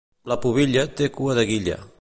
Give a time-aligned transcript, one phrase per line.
[0.31, 1.83] La pubilla té cua de guilla.